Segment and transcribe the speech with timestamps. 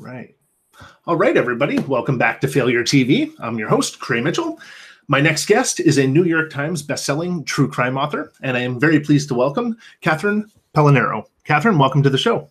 [0.00, 0.34] right.
[1.06, 1.78] All right, everybody.
[1.80, 3.32] Welcome back to Failure TV.
[3.38, 4.58] I'm your host, Cray Mitchell.
[5.08, 8.80] My next guest is a New York Times bestselling true crime author, and I am
[8.80, 11.24] very pleased to welcome Catherine Pelonero.
[11.44, 12.48] Catherine, welcome to the show.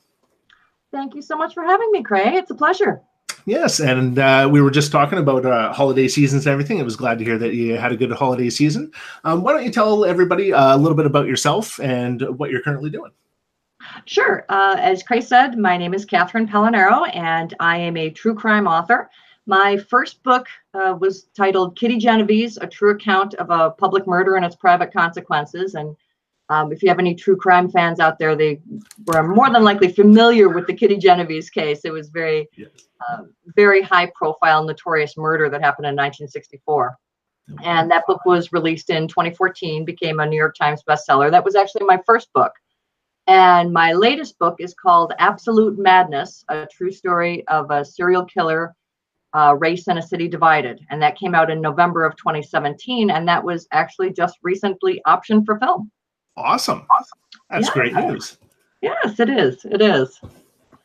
[0.92, 2.36] Thank you so much for having me, Cray.
[2.36, 3.02] It's a pleasure.
[3.46, 6.80] Yes, and uh, we were just talking about uh, holiday seasons and everything.
[6.80, 8.92] I was glad to hear that you had a good holiday season.
[9.24, 12.62] Um, why don't you tell everybody uh, a little bit about yourself and what you're
[12.62, 13.12] currently doing?
[14.06, 14.46] Sure.
[14.50, 18.68] Uh, as Cray said, my name is Catherine Pelonero, and I am a true crime
[18.68, 19.10] author.
[19.46, 24.36] My first book uh, was titled Kitty Genovese, a true account of a public murder
[24.36, 25.76] and its private consequences.
[25.76, 25.96] And
[26.50, 28.60] um, if you have any true crime fans out there, they
[29.08, 31.82] were more than likely familiar with the Kitty Genovese case.
[31.84, 32.70] It was very, yes.
[33.10, 33.24] uh,
[33.56, 36.98] very high profile, notorious murder that happened in 1964.
[37.64, 41.32] And that book was released in 2014, became a New York Times bestseller.
[41.32, 42.52] That was actually my first book.
[43.30, 48.74] And my latest book is called Absolute Madness, a true story of a serial killer,
[49.34, 50.80] uh, race and a city divided.
[50.90, 53.12] And that came out in November of 2017.
[53.12, 55.92] And that was actually just recently optioned for film.
[56.38, 56.88] Awesome.
[56.90, 57.20] awesome.
[57.52, 57.74] That's yeah.
[57.74, 58.40] great news.
[58.82, 59.64] Yes, it is.
[59.66, 60.20] It is.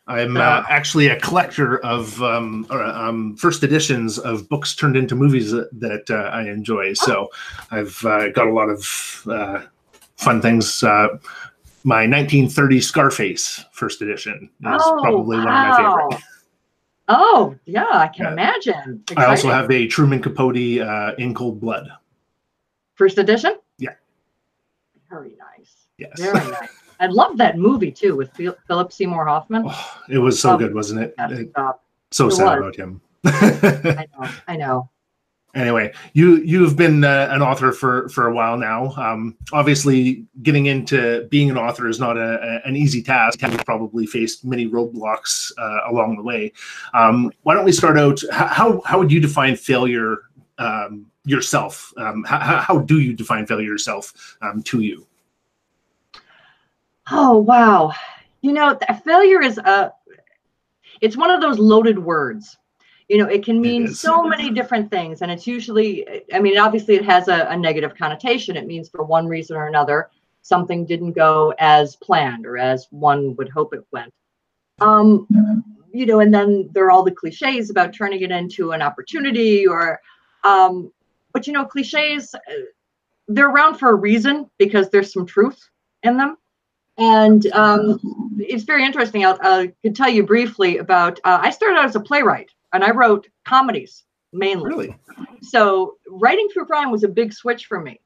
[0.07, 5.51] I'm uh, actually a collector of um, um, first editions of books turned into movies
[5.51, 6.93] that, that uh, I enjoy.
[6.93, 7.31] So
[7.71, 9.63] I've uh, got a lot of uh,
[10.17, 11.09] fun things uh,
[11.85, 15.45] my 1930 Scarface first edition is oh, probably wow.
[15.45, 15.77] one of my
[16.09, 16.25] favorite.
[17.09, 18.33] Oh yeah, I can yeah.
[18.33, 19.03] imagine.
[19.03, 19.19] Exciting.
[19.23, 21.91] I also have a Truman Capote uh, In Cold Blood.
[22.95, 23.57] First edition.
[23.79, 23.91] Yeah.
[25.11, 25.87] Very nice.
[25.99, 26.19] Yes.
[26.19, 26.69] Very nice.
[27.01, 29.65] I love that movie too with Philip Seymour Hoffman.
[29.67, 31.15] Oh, it was so oh, good, wasn't it?
[31.19, 31.53] it
[32.11, 32.77] so it sad was.
[32.77, 33.01] about him.
[33.27, 34.29] I know.
[34.49, 34.91] I know
[35.55, 38.93] anyway you you've been uh, an author for for a while now.
[38.97, 43.41] Um, obviously getting into being an author is not a, a, an easy task.
[43.43, 46.53] You've probably faced many roadblocks uh, along the way.
[46.93, 50.19] Um, why don't we start out how how would you define failure
[50.59, 51.93] um, yourself?
[51.97, 55.07] Um, how, how do you define failure yourself um, to you?
[57.11, 57.93] Oh wow.
[58.41, 59.93] You know failure is a
[61.01, 62.57] it's one of those loaded words
[63.09, 66.59] you know it can mean it so many different things and it's usually i mean
[66.59, 70.11] obviously it has a, a, negative connotation it means for one reason or another
[70.43, 74.13] something didn't go as planned or as one would hope it went
[74.81, 75.27] um
[75.93, 79.67] you know and then there are all the cliches about turning it into an opportunity
[79.67, 80.01] or
[80.45, 80.91] um
[81.33, 82.39] but you know cliches uh,
[83.29, 85.59] they're around for a reason because there's some truth
[86.03, 86.37] in them
[86.97, 87.99] and um,
[88.39, 89.27] it's very interesting.
[89.27, 91.19] I'll, I could tell you briefly about.
[91.25, 94.69] Uh, I started out as a playwright, and I wrote comedies mainly.
[94.69, 94.99] Really?
[95.43, 98.01] So writing true crime was a big switch for me.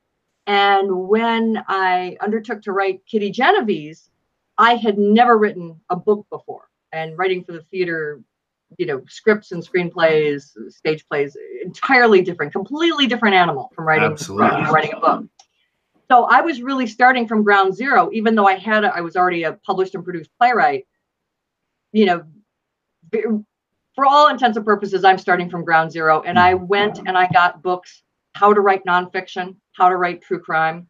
[0.46, 4.10] And when I undertook to write Kitty Genovese,
[4.56, 6.68] I had never written a book before.
[6.92, 8.20] And writing for the theater,
[8.78, 14.38] you know, scripts and screenplays, stage plays, entirely different, completely different animal from writing from
[14.38, 15.24] writing a book.
[16.10, 19.42] So I was really starting from ground zero, even though I had I was already
[19.42, 20.86] a published and produced playwright.
[21.92, 22.24] You know,
[23.98, 26.22] for all intents and purposes, I'm starting from ground zero.
[26.22, 28.04] And I went and I got books
[28.36, 30.88] how to write nonfiction, how to write true crime.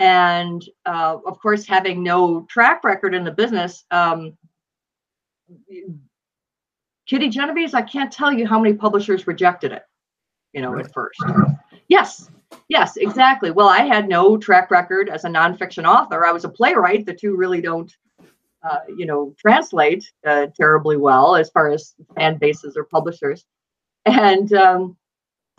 [0.00, 4.36] And uh, of course, having no track record in the business, um,
[7.06, 9.84] Kitty Genovese, I can't tell you how many publishers rejected it,
[10.52, 11.22] you know, at first.
[11.86, 12.28] Yes,
[12.66, 13.52] yes, exactly.
[13.52, 16.26] Well, I had no track record as a nonfiction author.
[16.26, 17.06] I was a playwright.
[17.06, 17.92] The two really don't
[18.62, 23.44] uh, you know, translate uh, terribly well as far as fan bases or publishers.
[24.06, 24.96] And um,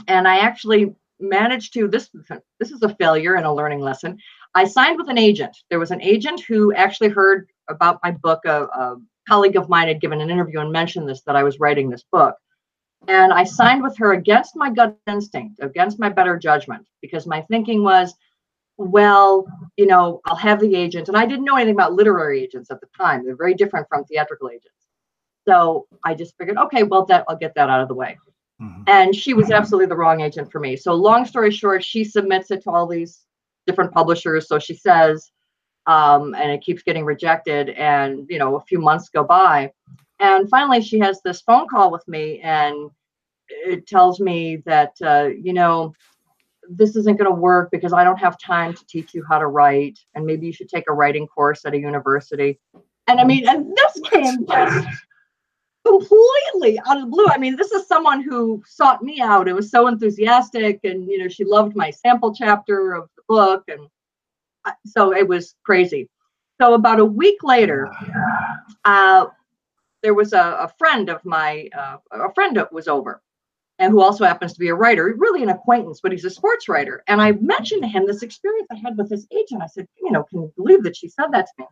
[0.08, 2.09] and I actually managed to this
[2.59, 4.18] this is a failure and a learning lesson.
[4.56, 5.56] I signed with an agent.
[5.69, 8.41] There was an agent who actually heard about my book.
[8.46, 8.97] A, a
[9.28, 12.03] colleague of mine had given an interview and mentioned this that I was writing this
[12.12, 12.35] book.
[13.08, 17.41] And I signed with her against my gut instinct, against my better judgment, because my
[17.44, 18.14] thinking was
[18.78, 19.45] well,
[19.78, 21.07] you know, I'll have the agent.
[21.07, 23.25] And I didn't know anything about literary agents at the time.
[23.25, 24.69] They're very different from theatrical agents.
[25.47, 28.17] So I just figured, okay, well, that I'll get that out of the way.
[28.61, 28.84] Mm-hmm.
[28.87, 30.75] And she was absolutely the wrong agent for me.
[30.75, 33.25] So long story short, she submits it to all these
[33.67, 34.47] different publishers.
[34.47, 35.31] So she says,
[35.85, 37.69] um, and it keeps getting rejected.
[37.69, 39.72] And you know, a few months go by,
[40.19, 42.90] and finally she has this phone call with me, and
[43.49, 45.93] it tells me that uh, you know
[46.70, 49.48] this isn't going to work because I don't have time to teach you how to
[49.48, 50.00] write.
[50.16, 52.60] And maybe you should take a writing course at a university.
[53.08, 54.88] And I mean, and this came just
[55.86, 57.26] completely out of the blue.
[57.28, 59.48] I mean, this is someone who sought me out.
[59.48, 63.64] It was so enthusiastic, and you know, she loved my sample chapter of the book,
[63.68, 63.88] and
[64.86, 66.10] so it was crazy.
[66.62, 67.92] So about a week later,
[68.86, 69.26] uh,
[70.02, 73.22] there was a, a friend of my uh, a friend was over
[73.79, 76.67] and who also happens to be a writer really an acquaintance but he's a sports
[76.70, 77.03] writer.
[77.08, 79.61] And i mentioned to him this experience i had with his agent.
[79.64, 81.66] I said you know can you believe that she said that to me?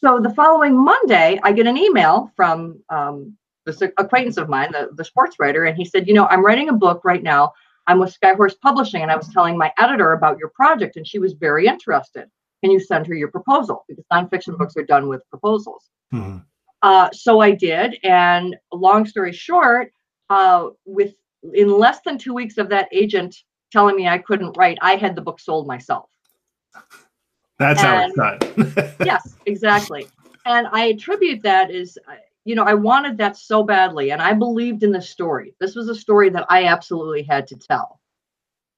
[0.00, 3.36] So the following monday i get an email from um,
[3.66, 6.68] this acquaintance of mine the, the sports writer and he said you know i'm writing
[6.68, 7.52] a book right now.
[7.86, 11.18] I'm with skyhorse publishing and i was telling my editor about your project and she
[11.18, 12.28] was very interested.
[12.62, 13.84] Can you send her your proposal?
[13.88, 15.88] Because nonfiction books are done with proposals.
[16.12, 16.38] Mm-hmm.
[16.82, 19.92] Uh, so I did, and long story short,
[20.30, 21.14] uh, with
[21.54, 23.36] in less than two weeks of that agent
[23.70, 26.08] telling me I couldn't write, I had the book sold myself.
[27.58, 28.94] That's and, how it's done.
[29.04, 30.06] yes, exactly.
[30.46, 32.14] And I attribute that is, uh,
[32.44, 35.54] you know, I wanted that so badly, and I believed in the story.
[35.60, 38.00] This was a story that I absolutely had to tell.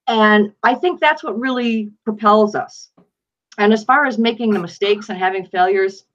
[0.07, 2.91] And I think that's what really propels us.
[3.57, 6.05] And as far as making the mistakes and having failures,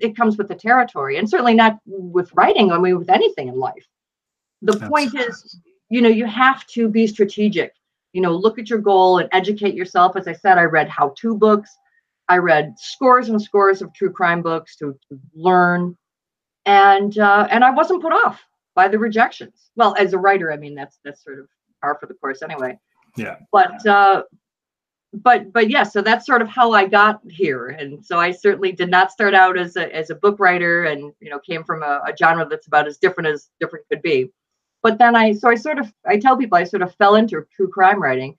[0.00, 3.56] it comes with the territory and certainly not with writing i mean with anything in
[3.58, 3.86] life
[4.62, 5.58] the point is
[5.88, 7.72] you know you have to be strategic.
[8.12, 10.16] You know look at your goal and educate yourself.
[10.16, 11.70] As i said i read how to books.
[12.28, 15.96] I read scores and scores of true crime books to, to learn.
[16.66, 19.70] And uh, and i wasn't put off by the rejections.
[19.76, 21.48] Well as a writer i mean that's that's sort of
[21.80, 22.78] par for the course anyway.
[23.16, 23.36] Yeah.
[23.52, 24.22] But uh
[25.12, 27.68] but but yeah so that's sort of how i got here.
[27.68, 31.12] And so i certainly did not start out as a, as a book writer and
[31.20, 34.30] you know came from a, a genre that's about as different as different could be
[34.82, 37.44] but then i so i sort of i tell people i sort of fell into
[37.54, 38.36] true crime writing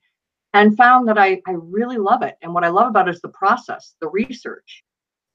[0.54, 2.36] and found that i i really love it.
[2.42, 4.84] And what i love about it is the process the research.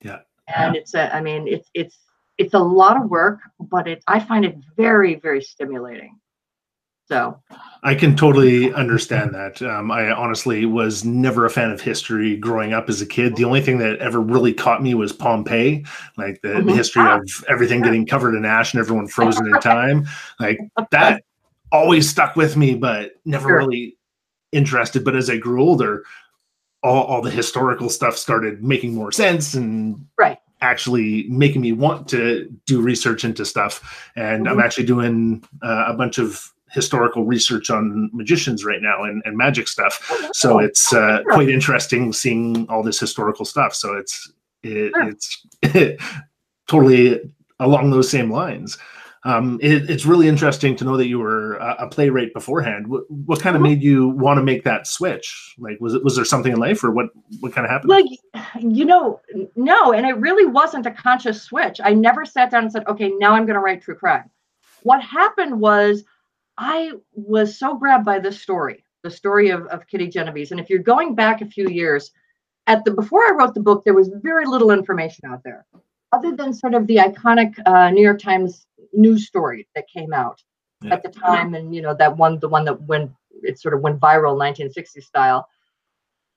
[0.02, 0.20] Yeah.
[0.56, 1.98] And it's a i mean it's it's
[2.38, 6.20] it's a lot of work but it i find it very very stimulating
[7.10, 7.40] so
[7.84, 9.62] I can totally understand that.
[9.62, 13.38] Um, I honestly was never a fan of history growing up as a kid.
[13.38, 15.86] The only thing that ever really caught me was Pompeii,
[16.18, 16.68] like the, mm-hmm.
[16.68, 20.06] the history ah, of everything getting covered in ash and everyone frozen in time.
[20.40, 20.60] Like
[20.92, 21.24] that
[21.72, 23.58] always stuck with me, but never sure.
[23.60, 23.98] really
[24.52, 25.06] interested.
[25.06, 26.04] But as I grew older,
[26.84, 32.08] all, all the historical stuff started making more sense and right actually making me want
[32.10, 34.10] to do research into stuff.
[34.16, 34.60] And mm-hmm.
[34.60, 39.38] I'm actually doing uh, a bunch of historical research on magicians right now and, and
[39.38, 40.06] magic stuff.
[40.10, 43.74] Oh, so it's uh, quite interesting seeing all this historical stuff.
[43.74, 44.32] So it's
[44.64, 44.92] it,
[45.64, 46.02] it's
[46.68, 48.78] totally along those same lines.
[49.24, 52.88] Um, it, it's really interesting to know that you were a, playwright beforehand.
[52.88, 53.74] What, what kind of mm-hmm.
[53.74, 55.56] made you want to make that switch?
[55.58, 57.08] Like, was it was there something in life, or what?
[57.42, 57.90] What kind of happened?
[57.90, 58.06] Like,
[58.60, 59.20] you know,
[59.56, 61.82] no, and it really wasn't a conscious switch.
[61.84, 64.30] I never sat down and said, "Okay, now I'm going to write true crime."
[64.84, 66.06] What happened was
[66.58, 70.52] I was so grabbed by this story, the story of, of Kitty Genovese.
[70.52, 72.12] And if you're going back a few years,
[72.66, 75.66] at the before I wrote the book, there was very little information out there,
[76.12, 80.42] other than sort of the iconic uh, New York Times news story that came out
[80.82, 80.94] yeah.
[80.94, 83.12] at the time, and you know that one, the one that went
[83.44, 85.48] it sort of went viral, 1960s style.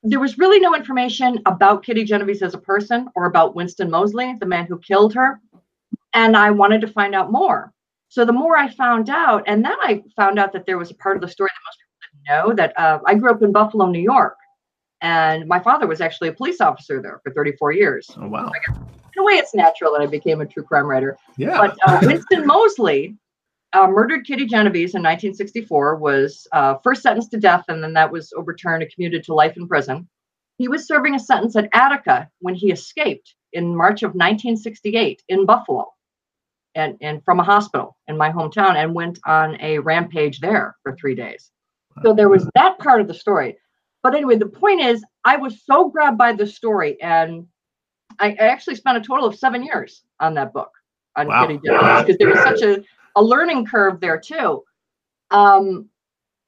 [0.02, 4.34] There was really no information about Kitty Genovese as a person or about Winston Moseley,
[4.38, 5.40] the man who killed her,
[6.14, 7.72] and I wanted to find out more.
[8.10, 10.96] So the more I found out, and then I found out that there was a
[10.96, 13.52] part of the story that most people didn't know that uh, I grew up in
[13.52, 14.36] Buffalo, New York,
[15.00, 18.10] and my father was actually a police officer there for 34 years.
[18.16, 18.50] Oh wow!
[18.66, 21.16] So in a way, it's natural that I became a true crime writer.
[21.36, 21.56] Yeah.
[21.56, 23.16] But uh, Winston Moseley
[23.74, 25.94] uh, murdered Kitty Genovese in 1964.
[25.94, 29.56] Was uh, first sentenced to death, and then that was overturned and commuted to life
[29.56, 30.08] in prison.
[30.58, 35.46] He was serving a sentence at Attica when he escaped in March of 1968 in
[35.46, 35.92] Buffalo
[36.74, 40.94] and, and from a hospital in my hometown and went on a rampage there for
[40.96, 41.50] three days.
[42.02, 43.56] So there was that part of the story.
[44.02, 47.46] But anyway, the point is, I was so grabbed by the story, and
[48.18, 50.70] I, I actually spent a total of seven years on that book
[51.16, 51.46] on wow.
[51.46, 52.82] Kitty Genovese because there was such a,
[53.16, 54.62] a learning curve there too.
[55.30, 55.88] Um,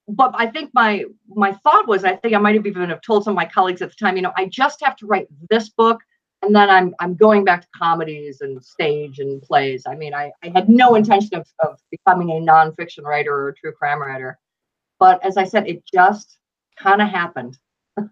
[0.08, 3.24] but I think my my thought was, I think I might have even have told
[3.24, 5.68] some of my colleagues at the time, you know, I just have to write this
[5.68, 6.00] book
[6.42, 9.84] and then I'm I'm going back to comedies and stage and plays.
[9.86, 13.54] I mean, I, I had no intention of, of becoming a nonfiction writer or a
[13.54, 14.38] true crime writer.
[14.98, 16.38] But as I said, it just
[16.76, 17.58] kind of happened.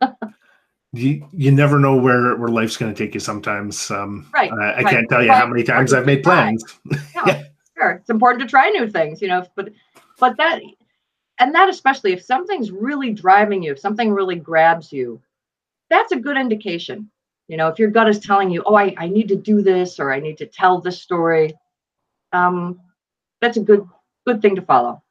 [0.92, 4.56] you you never know where where life's going to take you sometimes um right, I,
[4.56, 4.86] I right.
[4.86, 6.64] can't tell you how many times i've made plans
[7.14, 7.44] yeah,
[7.78, 9.70] sure it's important to try new things you know but
[10.18, 10.60] but that
[11.38, 15.22] and that especially if something's really driving you if something really grabs you
[15.90, 17.08] that's a good indication
[17.50, 19.98] you know, if your gut is telling you, oh, I, I need to do this
[19.98, 21.52] or I need to tell this story,
[22.32, 22.80] um,
[23.40, 23.84] that's a good
[24.24, 25.02] good thing to follow.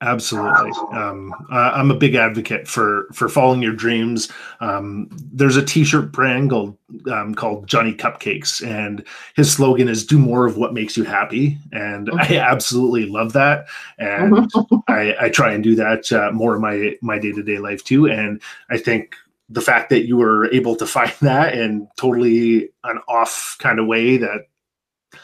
[0.00, 0.70] Absolutely.
[0.92, 4.30] Um, I'm a big advocate for for following your dreams.
[4.60, 6.76] Um, there's a T-shirt brand called
[7.10, 11.58] um, called Johnny Cupcakes, and his slogan is "Do more of what makes you happy."
[11.72, 13.66] And I absolutely love that,
[13.98, 14.48] and
[14.88, 17.82] I, I, try and do that uh, more in my my day to day life
[17.84, 18.08] too.
[18.08, 19.16] And I think
[19.52, 23.86] the fact that you were able to find that in totally an off kind of
[23.86, 24.46] way that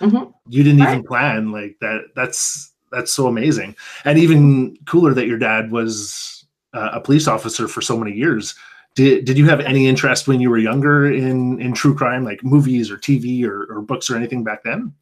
[0.01, 0.31] mm-hmm.
[0.49, 0.93] you didn't right.
[0.93, 6.47] even plan, like that, that's that's so amazing and even cooler that your dad was
[6.75, 8.55] uh, a police officer for so many years
[8.95, 12.43] did, did you have any interest when you were younger in in true crime like
[12.43, 14.93] movies or tv or, or books or anything back then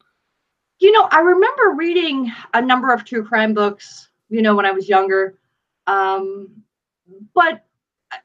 [0.79, 4.71] you know i remember reading a number of true crime books you know when i
[4.71, 5.37] was younger
[5.87, 6.49] um,
[7.33, 7.65] but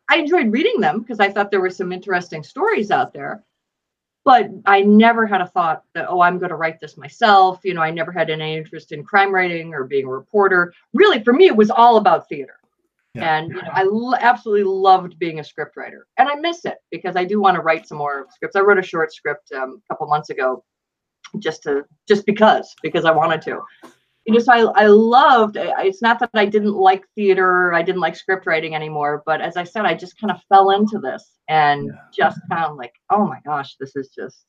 [0.08, 3.44] i enjoyed reading them because i thought there were some interesting stories out there
[4.24, 7.60] but I never had a thought that, oh, I'm going to write this myself.
[7.64, 10.72] You know, I never had any interest in crime writing or being a reporter.
[10.94, 12.54] Really, for me, it was all about theater.
[13.14, 13.36] Yeah.
[13.36, 17.14] And you know, I l- absolutely loved being a scriptwriter, and I miss it because
[17.14, 18.56] I do want to write some more scripts.
[18.56, 20.64] I wrote a short script um, a couple months ago,
[21.38, 23.60] just to just because because I wanted to
[24.24, 28.00] you know, so I, I loved it's not that I didn't like theater, I didn't
[28.00, 31.38] like script writing anymore, but as I said, I just kind of fell into this
[31.48, 31.94] and yeah.
[32.16, 34.44] just found like, oh my gosh, this is just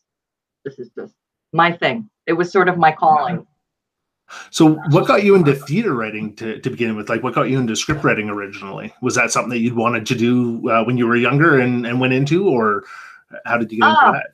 [0.64, 1.14] this is just
[1.54, 2.10] my thing.
[2.28, 3.46] It was sort of my calling.
[4.52, 7.10] So what got you into theater writing to, to begin with?
[7.10, 8.94] Like what got you into script writing originally?
[9.02, 12.00] Was that something that you'd wanted to do uh, when you were younger and, and
[12.00, 12.84] went into, or
[13.46, 14.34] how did you get into uh, that?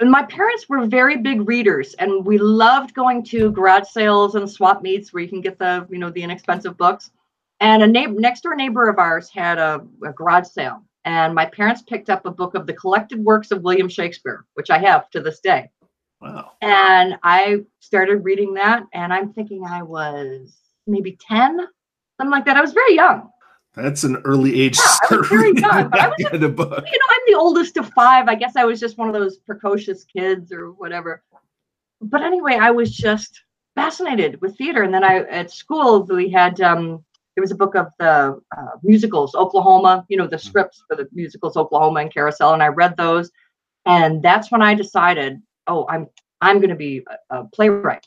[0.00, 4.48] And my parents were very big readers and we loved going to garage sales and
[4.48, 7.10] swap meets where you can get the you know the inexpensive books.
[7.60, 11.46] And a neighbor next door neighbor of ours had a, a garage sale and my
[11.46, 15.10] parents picked up a book of the collected works of william shakespeare which i have
[15.10, 15.68] to this day.
[16.20, 16.52] Wow.
[16.62, 21.66] And i started reading that and i'm thinking i was maybe 10
[22.18, 22.56] something like that.
[22.56, 23.30] I was very young
[23.74, 24.78] that's an early age
[25.10, 26.70] yeah, reading young, kind of book.
[26.70, 28.28] You know, I'm the oldest of five.
[28.28, 31.22] I guess I was just one of those precocious kids or whatever.
[32.00, 33.42] But anyway, I was just
[33.74, 34.82] fascinated with theater.
[34.82, 38.70] And then I at school we had um there was a book of the uh,
[38.82, 40.48] musicals, Oklahoma, you know, the mm-hmm.
[40.48, 43.30] scripts for the musicals Oklahoma and Carousel, and I read those.
[43.86, 46.08] And that's when I decided, oh, I'm
[46.40, 48.06] I'm going to be a, a playwright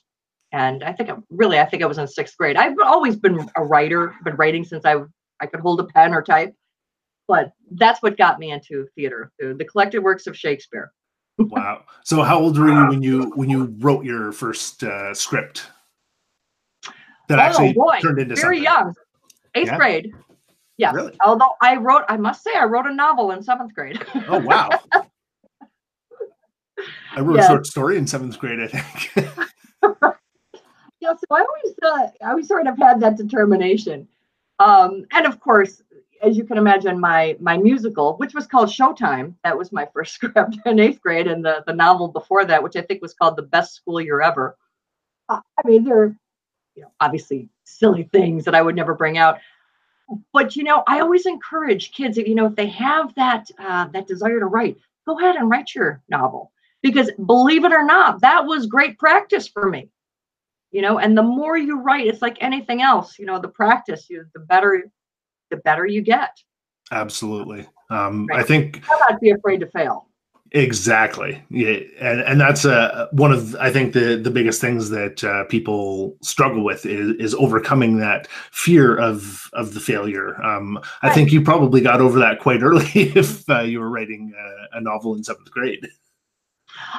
[0.51, 2.57] and I think I'm really, I think I was in sixth grade.
[2.57, 4.97] I've always been a writer, been writing since I
[5.41, 6.55] I could hold a pen or type.
[7.27, 10.91] But that's what got me into theater, the, the collected works of Shakespeare.
[11.37, 11.83] wow.
[12.03, 15.67] So how old were you when you when you wrote your first uh, script?
[17.29, 17.99] That oh, actually boy.
[18.01, 18.63] turned into very something?
[18.63, 18.93] young,
[19.55, 19.77] eighth yeah.
[19.77, 20.13] grade.
[20.77, 20.93] Yes.
[20.93, 21.15] Really?
[21.23, 24.03] Although I wrote, I must say, I wrote a novel in seventh grade.
[24.27, 24.69] oh wow!
[27.15, 29.11] I wrote a short story in seventh grade, I think.
[30.99, 34.07] yeah, so I always, uh, I always sort of had that determination.
[34.61, 35.81] Um, and of course,
[36.21, 40.13] as you can imagine, my my musical, which was called Showtime, that was my first
[40.13, 43.37] script in eighth grade, and the the novel before that, which I think was called
[43.37, 44.57] The Best School Year Ever.
[45.29, 46.15] Uh, I mean, they're
[46.75, 49.39] you know obviously silly things that I would never bring out,
[50.31, 53.87] but you know, I always encourage kids if you know if they have that uh,
[53.87, 54.77] that desire to write,
[55.07, 56.51] go ahead and write your novel.
[56.83, 59.89] Because believe it or not, that was great practice for me
[60.71, 64.09] you know and the more you write it's like anything else you know the practice
[64.09, 64.89] you the better
[65.51, 66.41] the better you get.
[66.91, 67.67] Absolutely.
[67.89, 68.39] Um right.
[68.39, 70.07] i think not be afraid to fail.
[70.53, 71.41] Exactly.
[71.49, 75.45] Yeah and and that's uh one of i think the the biggest things that uh,
[75.45, 80.41] people struggle with is is overcoming that fear of of the failure.
[80.43, 84.33] Um i think you probably got over that quite early if uh, you were writing
[84.37, 85.87] uh, a novel in seventh grade.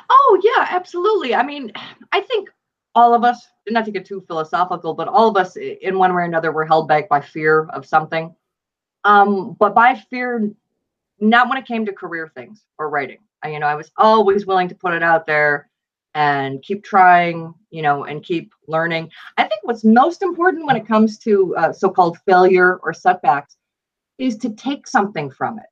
[0.08, 1.34] Oh yeah absolutely.
[1.34, 1.72] I mean
[2.12, 2.48] i think
[2.94, 6.22] all of us, not to get too philosophical, but all of us in one way
[6.22, 8.34] or another were held back by fear of something.
[9.04, 10.50] Um, but by fear,
[11.20, 13.18] not when it came to career things or writing.
[13.42, 15.68] I, you know, I was always willing to put it out there
[16.14, 19.10] and keep trying, you know, and keep learning.
[19.38, 23.56] I think what's most important when it comes to uh, so-called failure or setbacks
[24.18, 25.64] is to take something from it.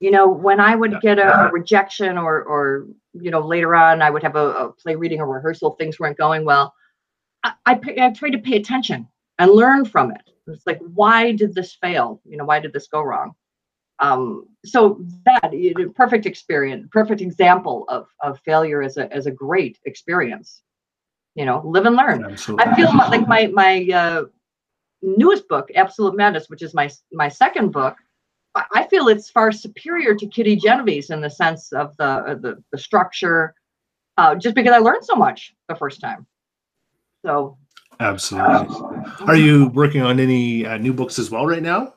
[0.00, 4.02] You know, when I would get a, a rejection or or you know, later on,
[4.02, 6.74] I would have a, a play reading or rehearsal, things weren't going well.
[7.44, 9.08] I, I, I tried to pay attention
[9.38, 10.22] and learn from it.
[10.46, 12.20] It's like, why did this fail?
[12.24, 13.34] You know, why did this go wrong?
[14.00, 19.26] Um, so that you know, perfect experience, perfect example of, of failure as a, as
[19.26, 20.62] a great experience.
[21.36, 22.24] You know, live and learn.
[22.24, 22.64] Absolutely.
[22.64, 24.24] I feel like my, my, uh,
[25.02, 27.96] newest book, Absolute Madness, which is my, my second book,
[28.54, 32.62] I feel it's far superior to Kitty Genovese in the sense of the uh, the,
[32.70, 33.54] the structure,
[34.16, 36.26] uh, just because I learned so much the first time.
[37.24, 37.56] So
[38.00, 38.76] Absolutely.
[39.20, 41.94] Are you working on any uh, new books as well right now?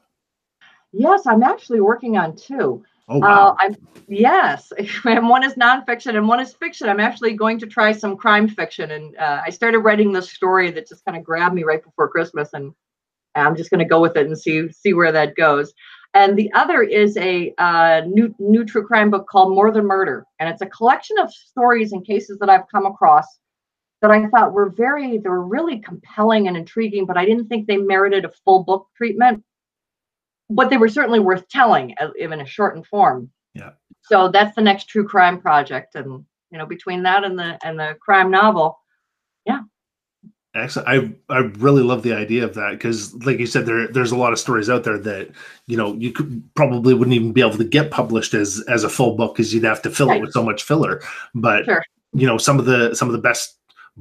[0.91, 2.83] Yes, I'm actually working on two.
[3.09, 3.51] Oh wow!
[3.51, 4.73] Uh, I'm yes,
[5.05, 6.89] and one is nonfiction and one is fiction.
[6.89, 10.71] I'm actually going to try some crime fiction, and uh, I started writing this story
[10.71, 12.73] that just kind of grabbed me right before Christmas, and
[13.35, 15.73] I'm just going to go with it and see see where that goes.
[16.17, 20.25] And the other is a uh, new new true crime book called More Than Murder,
[20.39, 23.27] and it's a collection of stories and cases that I've come across
[24.01, 27.67] that I thought were very they were really compelling and intriguing, but I didn't think
[27.67, 29.43] they merited a full book treatment
[30.50, 33.29] but they were certainly worth telling, even a shortened form.
[33.53, 33.71] Yeah.
[34.03, 37.77] So that's the next true crime project, and you know, between that and the and
[37.79, 38.79] the crime novel,
[39.45, 39.62] yeah.
[40.57, 40.87] Excellent.
[40.87, 44.17] I I really love the idea of that because, like you said, there there's a
[44.17, 45.29] lot of stories out there that
[45.67, 48.89] you know you could probably wouldn't even be able to get published as as a
[48.89, 50.17] full book because you'd have to fill right.
[50.17, 51.01] it with so much filler.
[51.35, 51.83] But sure.
[52.13, 53.55] you know, some of the some of the best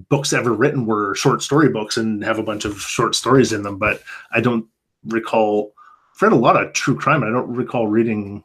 [0.09, 3.63] books ever written were short story books and have a bunch of short stories in
[3.63, 3.77] them.
[3.77, 4.67] But I don't
[5.09, 5.75] recall
[6.15, 7.23] I've read a lot of true crime.
[7.23, 8.43] I don't recall reading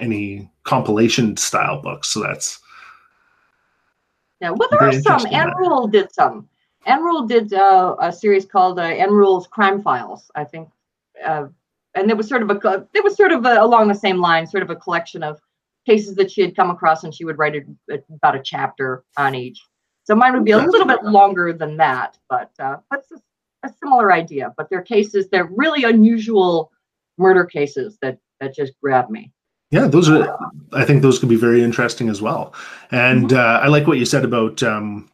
[0.00, 2.08] any compilation style books.
[2.08, 2.58] So that's
[4.40, 4.50] yeah.
[4.50, 5.26] Well, there are some.
[5.58, 6.48] Rule did some.
[6.86, 9.10] Rule did uh, a series called uh, Ann
[9.50, 10.30] Crime Files.
[10.34, 10.68] I think,
[11.24, 11.48] uh,
[11.94, 14.46] and it was sort of a it was sort of a, along the same line,
[14.46, 15.40] sort of a collection of
[15.86, 19.34] cases that she had come across, and she would write a, about a chapter on
[19.34, 19.60] each.
[20.04, 23.20] So mine would be a little bit longer than that, but uh, that's a,
[23.64, 24.54] a similar idea.
[24.56, 26.72] But they're cases they're really unusual
[27.18, 29.32] murder cases that that just grab me.
[29.70, 30.38] Yeah, those are.
[30.72, 32.54] I think those could be very interesting as well.
[32.90, 33.36] And mm-hmm.
[33.36, 35.10] uh, I like what you said about um,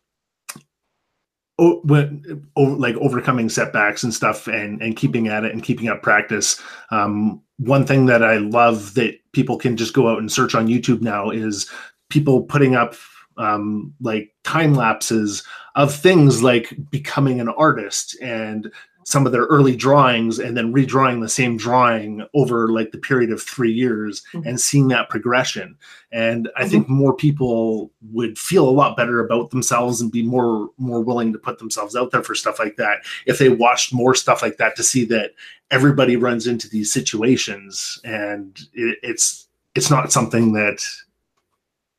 [1.58, 6.02] o- when, like overcoming setbacks and stuff, and and keeping at it and keeping up
[6.02, 6.60] practice.
[6.90, 10.68] Um, one thing that I love that people can just go out and search on
[10.68, 11.70] YouTube now is
[12.08, 12.94] people putting up
[13.36, 15.42] um, like time lapses
[15.74, 18.70] of things like becoming an artist and
[19.04, 23.30] some of their early drawings and then redrawing the same drawing over like the period
[23.30, 24.48] of three years mm-hmm.
[24.48, 25.76] and seeing that progression
[26.10, 26.70] and i mm-hmm.
[26.70, 31.32] think more people would feel a lot better about themselves and be more more willing
[31.32, 34.56] to put themselves out there for stuff like that if they watched more stuff like
[34.56, 35.32] that to see that
[35.70, 40.82] everybody runs into these situations and it, it's it's not something that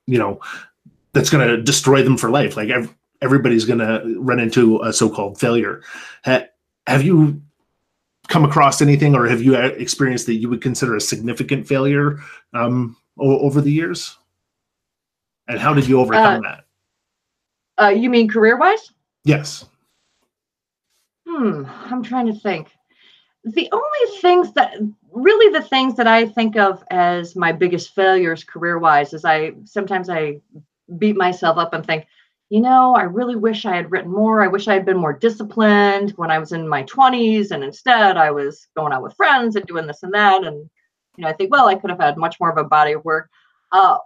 [0.07, 0.39] you know
[1.13, 2.69] that's going to destroy them for life like
[3.21, 5.81] everybody's going to run into a so-called failure
[6.87, 7.41] have you
[8.27, 12.19] come across anything or have you experienced that you would consider a significant failure
[12.53, 14.17] um, over the years?
[15.47, 16.65] And how did you overcome uh, that?
[17.77, 18.91] Uh, you mean career wise?
[19.23, 19.65] Yes.
[21.27, 22.69] Hmm, I'm trying to think.
[23.43, 24.73] The only things that
[25.11, 29.53] really the things that I think of as my biggest failures career wise is I
[29.65, 30.41] sometimes I
[30.97, 32.05] beat myself up and think,
[32.49, 34.43] you know, I really wish I had written more.
[34.43, 37.51] I wish I had been more disciplined when I was in my 20s.
[37.51, 40.43] And instead, I was going out with friends and doing this and that.
[40.43, 40.69] And,
[41.17, 43.03] you know, I think, well, I could have had much more of a body of
[43.03, 43.29] work.
[43.71, 43.97] Uh,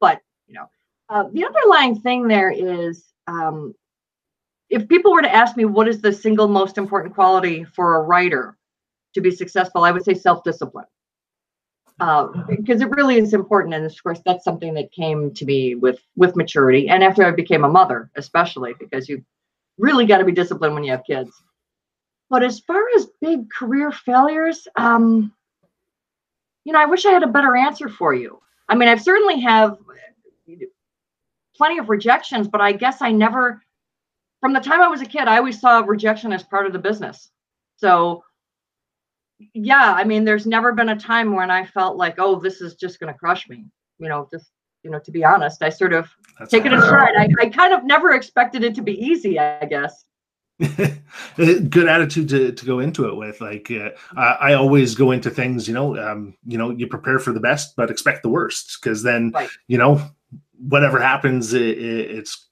[0.00, 0.68] but, you know,
[1.08, 3.74] uh, the underlying thing there is um,
[4.70, 8.02] if people were to ask me what is the single most important quality for a
[8.02, 8.56] writer
[9.14, 10.86] to be successful, I would say self discipline
[11.98, 13.74] because uh, it really is important.
[13.74, 17.30] And of course that's something that came to me with with maturity and after i
[17.30, 19.24] became a mother especially because you
[19.78, 21.30] really got to be disciplined when you have kids.
[22.30, 25.32] But as far as big career failures um
[26.64, 28.40] you know i wish i had a better answer for you.
[28.68, 29.78] I mean i've certainly have
[31.56, 33.60] plenty of rejections but i guess i never
[34.40, 36.78] from the time i was a kid i always saw rejection as part of the
[36.78, 37.30] business.
[37.76, 38.22] So
[39.54, 42.74] yeah, I mean, there's never been a time when I felt like, oh, this is
[42.74, 43.66] just going to crush me.
[43.98, 44.50] You know, just
[44.82, 47.14] you know, to be honest, I sort of That's take it in stride.
[47.16, 49.38] I, I kind of never expected it to be easy.
[49.38, 50.04] I guess.
[51.36, 55.30] good attitude to, to go into it with like uh, I, I, always go into
[55.30, 58.78] things you know um, you know you prepare for the best but expect the worst
[58.82, 59.48] because then right.
[59.68, 60.02] you know
[60.58, 62.48] whatever happens it, it, it's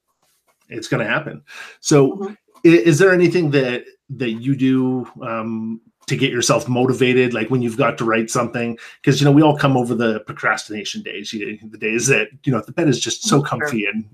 [0.68, 1.42] it's going to happen
[1.80, 2.34] so mm-hmm.
[2.62, 7.62] is, is, there anything that that you do um, to get yourself motivated like when
[7.62, 11.32] you've got to write something because you know we all come over the procrastination days
[11.32, 14.04] you, the days that you know the bed is just so comfy and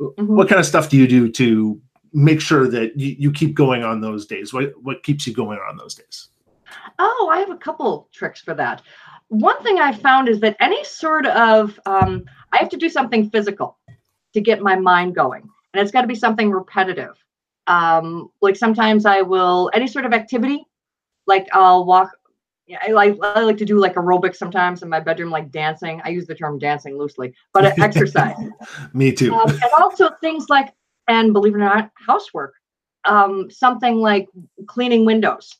[0.00, 0.34] mm-hmm.
[0.34, 1.80] what kind of stuff do you do to
[2.14, 4.54] make sure that you, you keep going on those days?
[4.54, 6.28] What what keeps you going on those days?
[6.98, 8.80] Oh i have a couple tricks for that.
[9.28, 13.28] One thing i found is that any sort of um, i have to do something
[13.30, 13.78] physical
[14.32, 17.16] to get my mind going and it's got to be something repetitive.
[17.66, 20.64] Um, like sometimes i will any sort of activity
[21.26, 22.10] like I'll walk.
[22.66, 26.00] Yeah, I like I like to do like aerobics sometimes in my bedroom, like dancing.
[26.04, 28.36] I use the term dancing loosely, but exercise.
[28.94, 29.34] Me too.
[29.34, 30.72] Um, and also things like,
[31.06, 32.54] and believe it or not, housework.
[33.04, 34.28] um, something like
[34.66, 35.56] cleaning windows,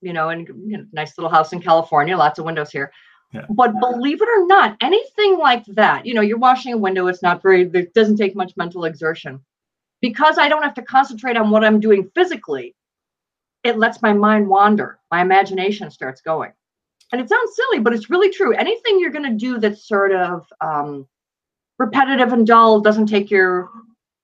[0.00, 2.92] you know, and you know, nice little house in California, lots of windows here.
[3.32, 3.46] Yeah.
[3.48, 7.22] But believe it or not, anything like that, you know, you're washing a window, it's
[7.22, 9.40] not very, it doesn't take much mental exertion.
[10.00, 12.74] Because I don't have to concentrate on what I'm doing physically,
[13.64, 14.98] it lets my mind wander.
[15.10, 16.52] My imagination starts going.
[17.12, 18.54] And it sounds silly, but it's really true.
[18.54, 21.06] Anything you're going to do that's sort of um,
[21.78, 23.70] repetitive and dull, doesn't take your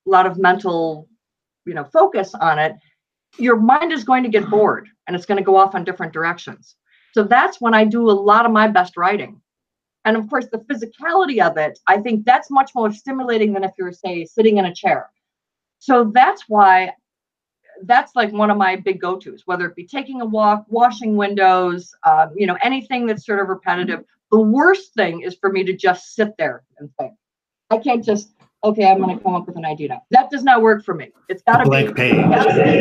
[0.05, 1.09] lot of mental,
[1.65, 2.75] you know, focus on it,
[3.37, 6.13] your mind is going to get bored and it's going to go off on different
[6.13, 6.75] directions.
[7.13, 9.41] So that's when I do a lot of my best writing.
[10.05, 13.71] And of course, the physicality of it, I think that's much more stimulating than if
[13.77, 15.09] you're, say, sitting in a chair.
[15.79, 16.93] So that's why
[17.83, 21.93] that's like one of my big go-tos, whether it be taking a walk, washing windows,
[22.03, 24.03] um, you know, anything that's sort of repetitive.
[24.31, 27.13] The worst thing is for me to just sit there and think.
[27.69, 30.03] I can't just okay, I'm going to come up with an idea now.
[30.11, 31.11] That does not work for me.
[31.29, 32.13] It's got to be page.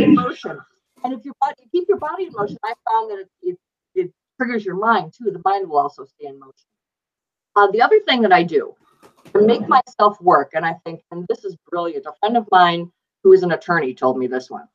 [0.02, 0.58] in motion.
[1.04, 3.58] And if your body, keep your body in motion, I found that it, it,
[3.94, 5.30] it, triggers your mind too.
[5.30, 6.66] The mind will also stay in motion.
[7.54, 8.74] Uh, the other thing that I do
[9.32, 12.06] to make myself work, and I think, and this is brilliant.
[12.06, 12.90] A friend of mine
[13.22, 14.68] who is an attorney told me this one.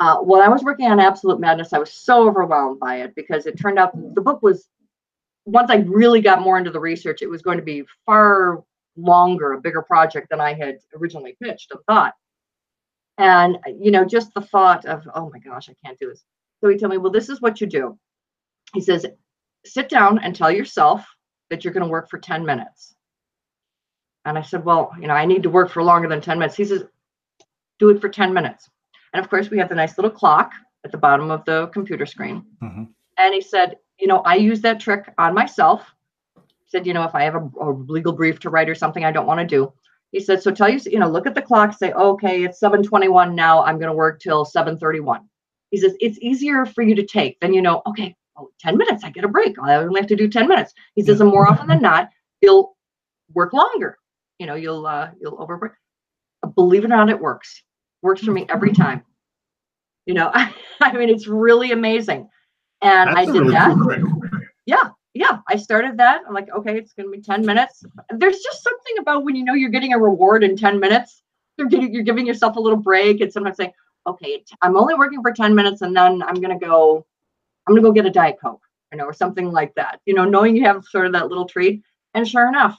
[0.00, 3.58] Uh, I was working on Absolute Madness, I was so overwhelmed by it because it
[3.58, 4.68] turned out the book was,
[5.44, 8.64] once I really got more into the research, it was going to be far
[8.96, 12.14] longer, a bigger project than I had originally pitched and thought.
[13.18, 16.24] And, you know, just the thought of, oh my gosh, I can't do this.
[16.60, 17.98] So he told me, well, this is what you do.
[18.74, 19.06] He says,
[19.64, 21.04] sit down and tell yourself
[21.50, 22.94] that you're going to work for 10 minutes.
[24.24, 26.56] And I said, well, you know, I need to work for longer than 10 minutes.
[26.56, 26.84] He says,
[27.78, 28.70] do it for 10 minutes.
[29.12, 30.52] And of course, we have the nice little clock
[30.84, 32.44] at the bottom of the computer screen.
[32.62, 32.84] Mm-hmm.
[33.18, 35.94] And he said, you know, I use that trick on myself
[36.72, 39.12] said, you know, if I have a, a legal brief to write or something I
[39.12, 39.72] don't want to do,
[40.10, 43.34] he said, so tell you, you know, look at the clock, say, okay, it's 721
[43.34, 43.62] now.
[43.62, 45.28] I'm going to work till 731.
[45.70, 49.04] He says, it's easier for you to take than, you know, okay, oh, 10 minutes,
[49.04, 49.56] I get a break.
[49.62, 50.72] I only have to do 10 minutes.
[50.94, 52.08] He says, and more often than not,
[52.40, 52.76] you'll
[53.32, 53.98] work longer.
[54.38, 55.76] You know, you'll, uh, you'll overwork.
[56.54, 57.62] Believe it or not, it works.
[58.02, 59.02] Works for me every time.
[60.06, 60.30] You know,
[60.80, 62.28] I mean, it's really amazing.
[62.82, 63.76] And That's I did really that.
[63.76, 66.22] Cool yeah yeah, I started that.
[66.26, 67.84] I'm like, okay, it's gonna be 10 minutes.
[68.10, 71.22] There's just something about when you know you're getting a reward in 10 minutes,
[71.58, 73.72] you're getting you're giving yourself a little break and sometimes saying,
[74.06, 77.04] okay, I'm only working for 10 minutes and then I'm gonna go,
[77.66, 80.00] I'm gonna go get a Diet Coke, you know, or something like that.
[80.06, 81.82] You know, knowing you have sort of that little treat.
[82.14, 82.78] And sure enough,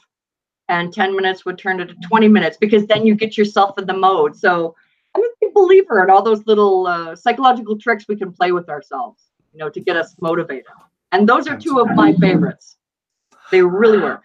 [0.69, 3.93] and 10 minutes would turn into 20 minutes because then you get yourself in the
[3.93, 4.36] mode.
[4.36, 4.75] So
[5.54, 9.60] big believer in all those little uh, psychological tricks we can play with ourselves, you
[9.60, 10.66] know, to get us motivated.
[11.12, 12.78] And those are two of my favorites.
[13.52, 14.24] They really work.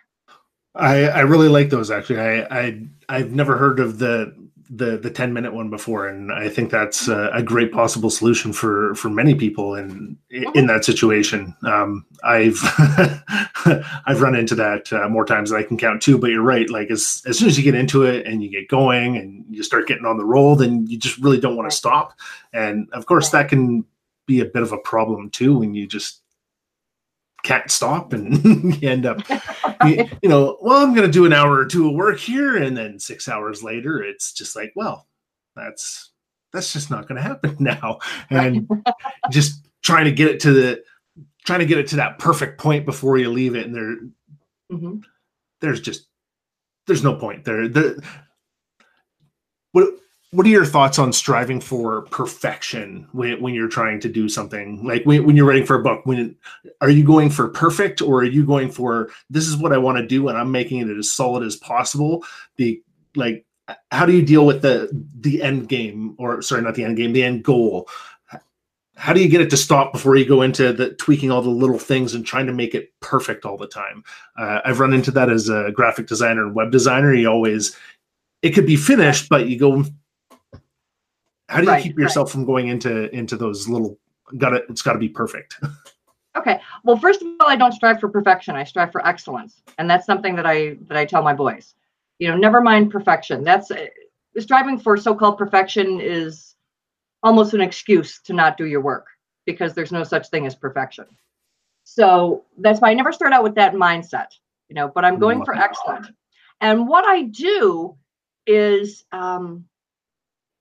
[0.74, 2.20] I, I really like those actually.
[2.20, 4.34] I, I I've never heard of the
[4.70, 8.52] the the 10 minute one before and i think that's a, a, great possible solution
[8.52, 10.16] for for many people in
[10.54, 11.54] in that situation.
[11.66, 12.60] Um i've
[14.06, 16.68] i've run into that uh, more times than i can count too but you're right
[16.68, 19.62] like as as soon as you get into it and you get going and you
[19.62, 22.18] start getting on the roll then you just really don't want to stop.
[22.52, 23.84] And of course that can
[24.26, 26.22] be a bit of a problem too when you just
[27.44, 29.20] can't stop and you end up
[29.86, 32.56] you, you, know well i'm going to do an hour or two of work here
[32.56, 35.06] and then six hours later it's just like well
[35.54, 36.10] that's
[36.52, 37.98] that's just not going to happen now.
[38.30, 38.68] And
[39.30, 40.82] just trying to get it to the
[41.46, 43.96] trying to get it to that perfect point before you leave it and there
[44.70, 44.98] mm-hmm.
[45.60, 46.06] there's just
[46.86, 47.68] there's no point there.
[47.68, 48.02] The
[49.72, 49.94] what
[50.30, 54.86] what are your thoughts on striving for perfection when, when you're trying to do something?
[54.86, 56.36] Like when, when you're writing for a book when
[56.80, 59.98] are you going for perfect or are you going for this is what i want
[59.98, 62.24] to do and i'm making it as solid as possible
[62.56, 62.82] the
[63.16, 63.44] like
[63.90, 64.88] how do you deal with the
[65.20, 67.88] the end game or sorry not the end game the end goal?
[68.96, 71.50] How do you get it to stop before you go into the tweaking all the
[71.50, 74.02] little things and trying to make it perfect all the time?
[74.36, 77.14] Uh, i've run into that as a graphic designer and web designer.
[77.14, 77.76] You always
[78.42, 79.84] it could be finished but you go
[81.48, 82.32] how do you right, keep yourself right.
[82.32, 83.98] from going into into those little
[84.36, 85.56] got it it's got to be perfect?
[86.36, 89.90] Okay well first of all i don't strive for perfection i strive for excellence and
[89.90, 91.74] that's something that i that i tell my boys.
[92.20, 93.86] You know never mind perfection that's uh,
[94.38, 96.54] striving for so-called perfection is
[97.24, 99.06] almost an excuse to not do your work
[99.46, 101.06] because there's no such thing as perfection.
[101.82, 104.28] So that's why i never start out with that mindset
[104.68, 106.06] you know but i'm going for excellent
[106.60, 107.96] and what i do
[108.46, 109.64] is um,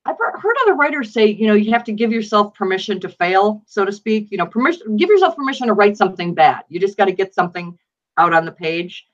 [0.08, 3.62] I've heard other writers say, you know, you have to give yourself permission to fail,
[3.66, 4.30] so to speak.
[4.32, 6.64] You know, permission, give yourself permission to write something bad.
[6.70, 7.78] You just got to get something
[8.18, 9.08] out on the page.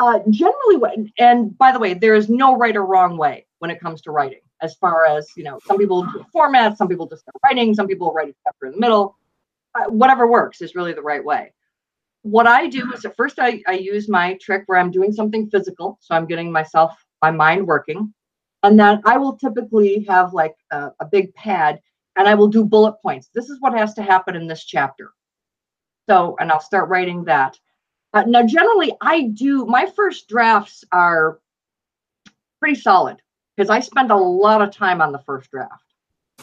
[0.00, 3.80] Uh, generally, and by the way, there is no right or wrong way when it
[3.80, 4.40] comes to writing.
[4.60, 7.86] as far as you know some people do format some people just start writing some
[7.86, 9.16] people write a chapter in the middle
[9.74, 11.52] uh, whatever works is really the right way
[12.22, 15.48] what i do is at first I, I use my trick where i'm doing something
[15.50, 16.92] physical so i'm getting myself
[17.22, 18.12] my mind working
[18.64, 21.80] and then i will typically have like a, a big pad
[22.16, 25.12] and i will do bullet points this is what has to happen in this chapter
[26.08, 27.56] so and i'll start writing that
[28.14, 31.38] uh, now generally i do my first drafts are
[32.64, 33.20] pretty solid
[33.56, 35.84] because I spend a lot of time on the first draft.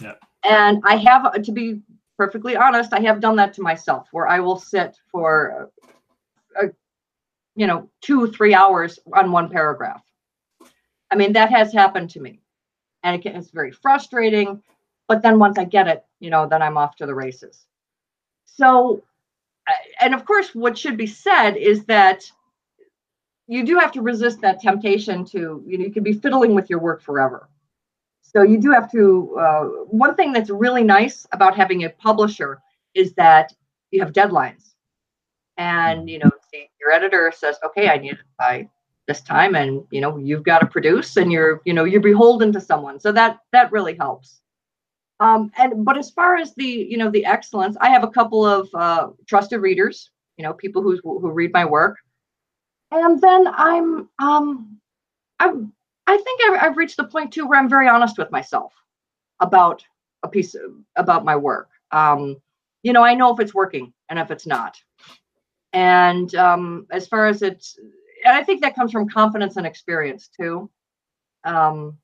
[0.01, 0.13] Yeah.
[0.43, 1.81] And I have, to be
[2.17, 5.71] perfectly honest, I have done that to myself where I will sit for,
[6.61, 6.67] a,
[7.55, 10.03] you know, two, three hours on one paragraph.
[11.11, 12.39] I mean, that has happened to me.
[13.03, 14.61] And it, it's very frustrating.
[15.07, 17.65] But then once I get it, you know, then I'm off to the races.
[18.45, 19.03] So,
[19.99, 22.31] and of course, what should be said is that
[23.51, 26.69] you do have to resist that temptation to you know you can be fiddling with
[26.69, 27.49] your work forever
[28.21, 29.63] so you do have to uh,
[30.05, 32.61] one thing that's really nice about having a publisher
[32.93, 33.53] is that
[33.91, 34.73] you have deadlines
[35.57, 36.31] and you know
[36.79, 38.67] your editor says okay i need it by
[39.07, 42.51] this time and you know you've got to produce and you're you know you're beholden
[42.51, 44.41] to someone so that that really helps
[45.19, 48.45] um, and but as far as the you know the excellence i have a couple
[48.45, 51.97] of uh, trusted readers you know people who who read my work
[52.91, 54.77] and then I'm um
[55.39, 55.73] I'm
[56.07, 58.73] I think I've, reached the point too where I'm very honest with myself
[59.39, 59.83] about
[60.23, 61.69] a piece of, about my work.
[61.91, 62.41] Um,
[62.83, 64.77] you know, I know if it's working and if it's not.
[65.71, 67.79] And um, as far as it's,
[68.25, 70.69] and I think that comes from confidence and experience too.
[71.43, 71.97] Um,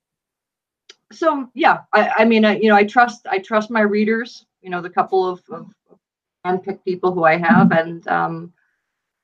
[1.12, 4.46] so yeah, I, I mean, I, you know, I trust I trust my readers.
[4.62, 5.70] You know, the couple of, of
[6.46, 8.54] handpicked people who I have, and um,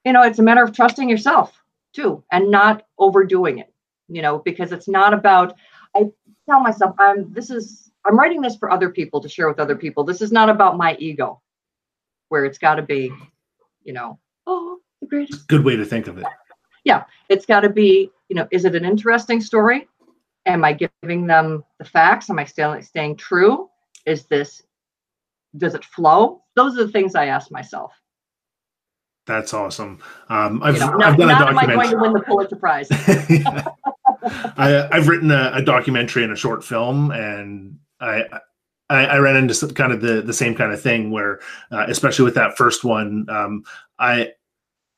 [0.06, 3.72] you know, it's a matter of trusting yourself too and not overdoing it,
[4.08, 5.56] you know, because it's not about,
[5.96, 6.10] I
[6.50, 9.76] tell myself, I'm, this is, I'm writing this for other people to share with other
[9.76, 10.04] people.
[10.04, 11.42] This is not about my ego
[12.30, 13.12] where it's got to be,
[13.84, 15.48] you know, oh, the greatest.
[15.48, 16.26] Good way to think of it.
[16.84, 17.04] Yeah.
[17.30, 19.88] It's got to be, you know, is it an interesting story?
[20.46, 22.30] Am I giving them the facts?
[22.30, 23.70] Am I still staying true?
[24.06, 24.64] Is this,
[25.58, 26.44] does it flow?
[26.56, 27.94] Those are the things I ask myself.
[29.26, 30.00] That's awesome.
[30.28, 32.20] Um, I've, You know, I've not, done a not am I going to win the
[32.20, 32.88] Pulitzer Prize.
[34.58, 38.24] I, I've written a, a documentary and a short film, and I,
[38.90, 41.40] I, I ran into some, kind of the the same kind of thing where,
[41.72, 43.64] uh, especially with that first one, um,
[43.98, 44.32] I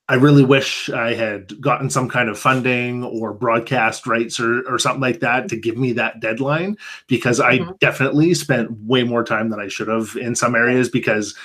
[0.08, 4.78] I really wish I had gotten some kind of funding or broadcast rights or, or
[4.78, 7.80] something like that to give me that deadline because I Mhm.
[7.80, 11.36] definitely spent way more time than I should have in some areas because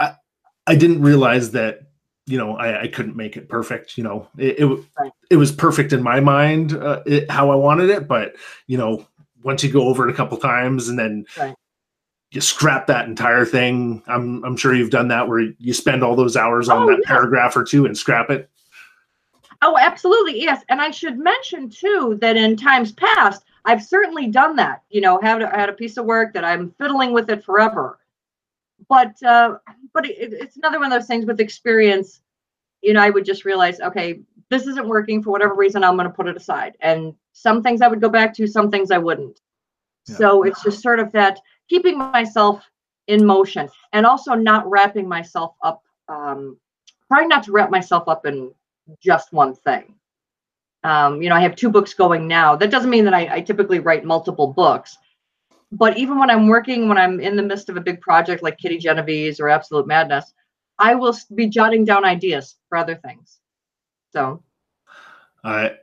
[0.00, 0.14] I
[0.66, 1.82] I didn't realize that
[2.26, 4.66] you know I, I couldn't make it perfect you know it it,
[4.98, 5.12] Right.
[5.30, 8.34] it was perfect in my mind uh, it, how I wanted it but
[8.66, 9.06] you know
[9.44, 11.54] once you go over it a couple times and then Right.
[12.30, 16.14] You scrap that entire thing I'm I'm sure you've done that where you spend all
[16.16, 17.08] those hours on Oh, that yeah.
[17.08, 18.50] paragraph or two and scrap it
[19.60, 20.62] Oh, absolutely, yes.
[20.68, 24.84] And I should mention too that in times past, I've certainly done that.
[24.88, 27.98] You know, had a, had a piece of work that I'm fiddling with it forever.
[28.88, 29.56] But uh,
[29.92, 32.20] but it, it's another one of those things with experience.
[32.82, 35.82] You know, I would just realize, okay, this isn't working for whatever reason.
[35.82, 36.76] I'm going to put it aside.
[36.80, 39.40] And some things I would go back to, some things I wouldn't.
[40.06, 40.14] Yeah.
[40.14, 42.64] So it's just sort of that keeping myself
[43.06, 45.82] in motion and also not wrapping myself up.
[46.08, 46.58] Um,
[47.08, 48.52] trying not to wrap myself up in
[49.00, 49.94] just one thing.
[50.84, 52.54] Um, you know, I have two books going now.
[52.54, 54.96] That doesn't mean that I, I typically write multiple books,
[55.72, 58.58] but even when I'm working, when I'm in the midst of a big project like
[58.58, 60.32] Kitty Genovese or Absolute Madness,
[60.78, 63.40] I will be jotting down ideas for other things.
[64.12, 64.42] So,
[65.44, 65.76] I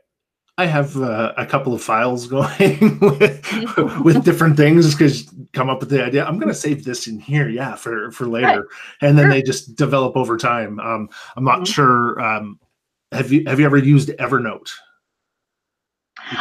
[0.57, 5.81] I have uh, a couple of files going with, with different things because come up
[5.81, 6.23] with the idea.
[6.25, 8.67] I'm going to save this in here, yeah, for for later,
[9.01, 9.31] and then Sure.
[9.33, 10.79] they just develop over time.
[10.79, 11.67] Um, I'm not Mhm.
[11.73, 12.19] sure.
[12.21, 12.59] Um,
[13.11, 14.71] have you have you ever used Evernote?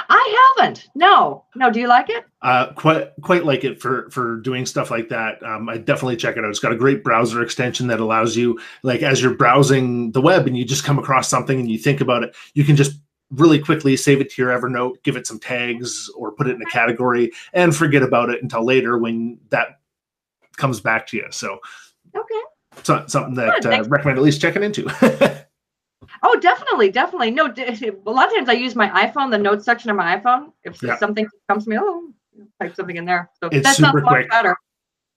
[0.09, 0.88] I haven't.
[0.94, 1.70] No, no.
[1.70, 2.24] Do you like it?
[2.40, 5.42] Uh, quite quite like it for for doing stuff like that.
[5.42, 6.50] Um, I definitely check it out.
[6.50, 10.46] It's got a great browser extension that allows you, like, as you're browsing the web
[10.46, 12.98] and you just come across something and you think about it, you can just
[13.31, 16.63] really quickly save it to your Evernote, give it some tags, or put it in
[16.63, 19.81] a category, and forget about it until later when that
[20.57, 21.27] comes back to you.
[21.31, 21.59] So,
[22.17, 22.41] Okay.
[22.83, 24.89] so something that uh, recommend at least checking into.
[26.23, 27.31] Oh, definitely, definitely.
[27.31, 30.53] No, a lot of times I use my iPhone, the notes section of my iPhone.
[30.63, 30.97] If Yeah.
[30.97, 32.13] something comes to me, oh,
[32.61, 33.31] type something in there.
[33.43, 34.31] So It's that sounds much quick.
[34.31, 34.57] better.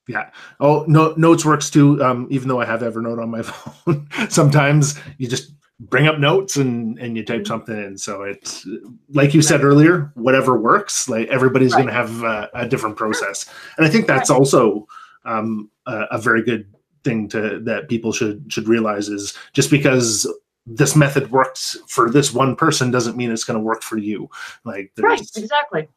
[0.07, 0.31] Yeah.
[0.59, 2.03] Oh, no, Notes works too.
[2.03, 6.57] Um, even though I have Evernote on my phone, sometimes you just bring up notes
[6.57, 7.47] and and you type Mhm.
[7.47, 8.65] something in so it's
[9.13, 11.83] like you said earlier whatever works like everybody's Right.
[11.83, 13.45] going to have a, a different process
[13.77, 14.87] and i think that's also
[15.25, 16.65] um, a, a very good
[17.03, 20.25] thing to that people should should realize is just because
[20.65, 24.27] this method works for this one person doesn't mean it's going to work for you
[24.65, 25.87] like Right, exactly.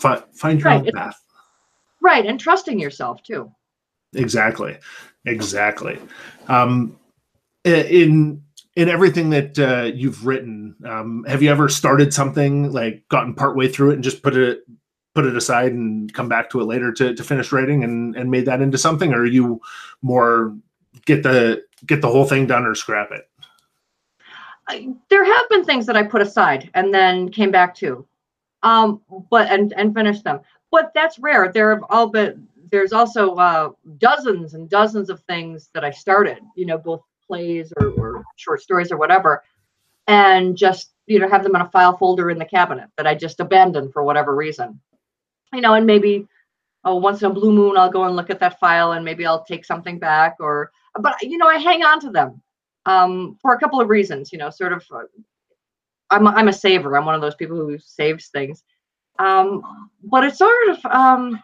[0.00, 1.18] fi- find your Right, own it's- path
[2.00, 3.52] Right, and trusting yourself too.
[4.14, 4.76] exactly
[5.26, 5.96] exactly
[6.48, 6.98] um
[7.64, 8.42] in
[8.74, 13.68] in everything that uh, you've written um have you ever started something like gotten partway
[13.68, 14.64] through it and just put it
[15.14, 18.30] put it aside and come back to it later to, to finish writing and and
[18.30, 19.60] made that into something or are you
[20.00, 20.56] more
[21.04, 23.28] get the get the whole thing done or scrap it
[24.68, 28.06] I, there have been things that I put aside and then came back to,
[28.62, 30.40] um, but and and finished them.
[30.70, 31.50] But that's rare.
[31.52, 32.46] There have all been.
[32.70, 36.38] There's also uh, dozens and dozens of things that I started.
[36.56, 39.42] You know, both plays or, or short stories or whatever,
[40.06, 43.14] and just you know have them in a file folder in the cabinet that I
[43.14, 44.80] just abandoned for whatever reason.
[45.52, 46.26] You know, and maybe
[46.84, 49.26] oh once in a blue moon I'll go and look at that file and maybe
[49.26, 52.42] I'll take something back or but you know I hang on to them
[52.86, 54.32] um, for a couple of reasons.
[54.32, 55.02] You know, sort of, uh,
[56.10, 56.96] I'm I'm a saver.
[56.96, 58.62] I'm one of those people who saves things.
[59.18, 59.62] Um,
[60.04, 61.42] but it's sort of um,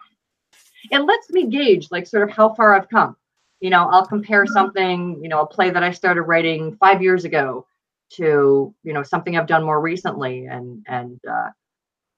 [0.90, 3.16] it lets me gauge like sort of how far I've come.
[3.60, 7.24] You know, I'll compare something, you know, a play that I started writing five years
[7.24, 7.66] ago
[8.10, 11.50] to you know something I've done more recently, and and uh,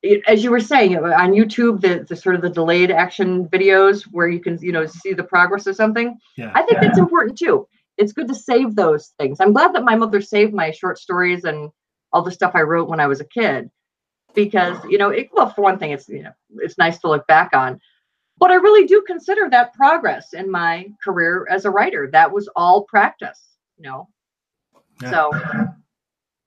[0.03, 3.49] it- as you were saying uh, on YouTube, the, the sort of the delayed action
[3.49, 6.17] videos where you can you know see the progress of something.
[6.37, 7.67] yeah I think that's important too.
[7.99, 9.41] It's good to save those things.
[9.41, 11.71] I'm glad that my mother saved my short stories and
[12.13, 13.71] all the stuff I wrote when I was a kid,
[14.35, 17.27] because you know, it, well, for one thing, it's you know, it's nice to look
[17.27, 17.81] back on.
[18.41, 22.09] But I really do consider that progress in my career as a writer.
[22.11, 23.41] That was all practice,
[23.77, 24.09] you know.
[25.03, 25.11] Yeah.
[25.11, 25.31] So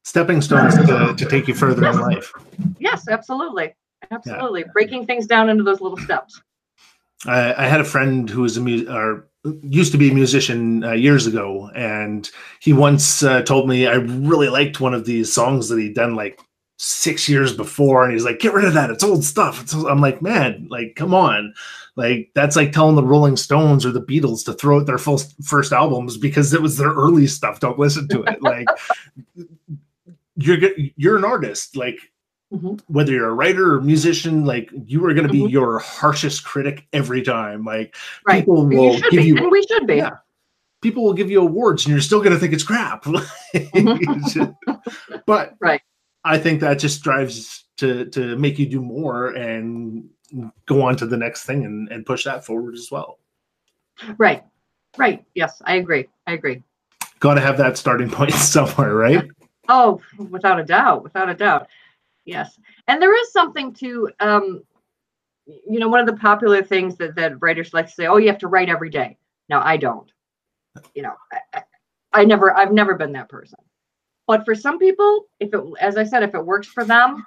[0.03, 2.34] stepping stones to, to take you further in life
[2.79, 3.73] yes, absolutely,
[4.12, 6.41] absolutely, breaking things down into those little steps.
[7.25, 9.29] I, I had a friend who was a mu- or
[9.62, 12.29] used to be a musician uh, years ago, and
[12.60, 16.15] he once uh, told me I really liked one of these songs that he'd done
[16.15, 16.39] like
[16.83, 19.87] six years before, and he's like, "Get rid of that; it's old stuff." It's old.
[19.87, 21.53] I'm like, "Man, like, come on!"
[21.95, 25.19] Like that's like telling the Rolling Stones or the Beatles to throw out their full
[25.43, 27.59] first albums because it was their early stuff.
[27.59, 28.41] Don't listen to it.
[28.41, 28.67] Like
[30.35, 30.57] you're
[30.97, 31.75] you're an artist.
[31.77, 31.97] Like
[32.51, 32.79] Mhm.
[32.87, 35.51] whether you're a writer or musician, like you are going to be Mhm.
[35.51, 37.63] your harshest critic every time.
[37.65, 37.95] Like
[38.27, 39.95] Right, people will give be, you and we should be.
[39.95, 40.17] Yeah.
[40.81, 43.05] people will give you awards, and you're still going to think it's crap.
[43.05, 45.51] But Mm-hmm.
[45.59, 45.81] Right.
[46.23, 50.09] I think that just drives to to make you do more and
[50.65, 53.19] go on to the next thing and, and push that forward as well.
[54.17, 54.43] Right,
[54.97, 55.23] right.
[55.36, 56.07] Yes, I agree.
[56.25, 56.63] I agree.
[57.19, 59.27] Got to have that starting point somewhere, right?
[59.69, 61.67] Oh, without a doubt, without a doubt.
[62.25, 62.57] Yes.
[62.88, 64.63] And there is something to um
[65.45, 68.27] you know, one of the popular things that, that writers like to say, oh, you
[68.27, 69.17] have to write every day.
[69.49, 70.09] Now I don't.
[70.95, 71.13] You know,
[71.53, 71.63] I,
[72.13, 73.59] I never I've never been that person.
[74.27, 77.25] But for some people, if it as I said, if it works for them,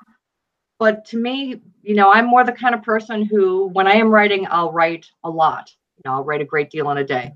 [0.78, 4.08] but to me, you know, I'm more the kind of person who when I am
[4.08, 5.70] writing, I'll write a lot.
[5.96, 7.32] You know, I'll write a great deal in a day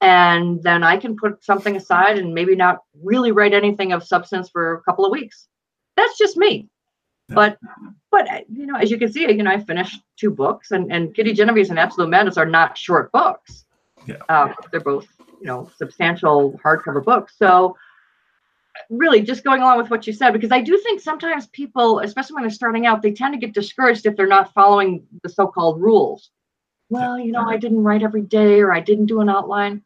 [0.00, 4.48] and then I can put something aside and maybe not really write anything of substance
[4.48, 5.48] for a couple of weeks.
[5.96, 6.68] That's just me.
[7.28, 7.34] Yeah.
[7.34, 7.58] But
[8.10, 10.92] but uh, you know, as you can see, you know, I finished two books, and
[10.92, 13.64] and Kitty Genovese and Absolute Madness are not short books.
[14.06, 14.16] Yeah.
[14.28, 15.06] Um, they're both
[15.40, 17.34] you know substantial hardcover books.
[17.36, 17.76] So
[18.90, 22.34] really, just going along with what you said, because I do think sometimes people, especially
[22.34, 25.80] when they're starting out, they tend to get discouraged if they're not following the so-called
[25.80, 26.30] rules.
[26.90, 29.82] Well, you know, I didn't write every day, or I didn't do an outline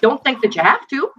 [0.00, 1.10] don't think that you have to.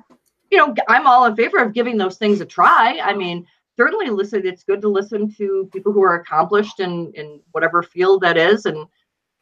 [0.50, 3.00] You know, I'm all in favor of giving those things a try.
[3.04, 7.42] I mean, certainly listen, it's good to listen to people who are accomplished in in
[7.52, 8.88] whatever field that is and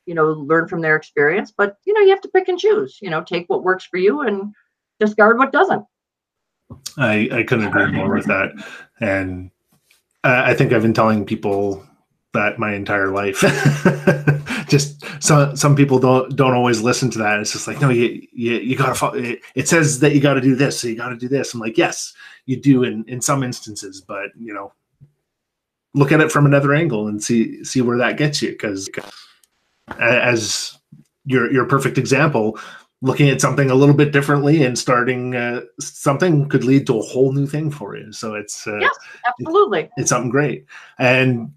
[0.05, 2.99] you know, learn from their experience, but you know, you have to pick and choose,
[3.01, 4.53] you know, take what works for you and
[4.99, 5.83] discard what doesn't.
[6.97, 8.51] I, I couldn't agree more with that.
[8.99, 9.51] And
[10.23, 11.85] I I think I've been telling people
[12.33, 13.41] that my entire life.
[14.69, 17.39] just some some people don't don't always listen to that.
[17.39, 18.95] It's just like no, you you, you gotta.
[18.95, 21.27] Follow, it, it says that you got to do this, so you got to do
[21.27, 21.53] this.
[21.53, 22.13] I'm like, yes,
[22.45, 24.71] you do in in some instances, but you know,
[25.93, 28.51] look at it from another angle and see see where that gets you.
[28.51, 28.89] Because
[29.99, 30.77] as
[31.25, 32.59] your your perfect example,
[33.01, 37.01] looking at something a little bit differently and starting uh, something could lead to a
[37.01, 38.11] whole new thing for you.
[38.11, 38.95] So it's uh, Yes.
[39.27, 39.89] Absolutely.
[39.97, 40.65] it's something great.
[40.97, 41.51] And